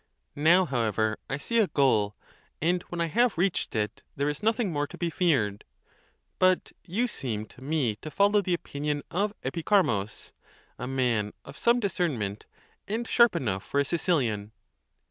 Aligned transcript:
Now, 0.35 0.65
however, 0.65 1.19
I 1.29 1.37
see 1.37 1.59
a 1.59 1.67
goal, 1.67 2.15
and 2.59 2.81
when 2.89 2.99
I 2.99 3.05
have 3.05 3.37
reached 3.37 3.75
it, 3.75 4.01
there 4.15 4.29
is 4.29 4.41
nothing 4.41 4.73
more 4.73 4.87
to 4.87 4.97
be 4.97 5.11
feared; 5.11 5.63
but 6.39 6.71
you 6.83 7.07
seem 7.07 7.45
to 7.45 7.63
me 7.63 7.97
to 7.97 8.09
follow 8.09 8.41
the 8.41 8.55
opinion 8.55 9.03
of 9.11 9.35
Epicharmus,' 9.43 10.31
a 10.79 10.87
man 10.87 11.33
of 11.45 11.55
some 11.59 11.79
discernment, 11.79 12.47
and 12.87 13.07
sharp 13.07 13.35
enough 13.35 13.63
for 13.63 13.79
a 13.79 13.85
Sicilian. 13.85 14.53